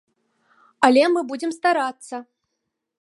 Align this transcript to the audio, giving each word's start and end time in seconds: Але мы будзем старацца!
Але 0.87 1.03
мы 1.17 1.23
будзем 1.33 1.51
старацца! 1.59 2.15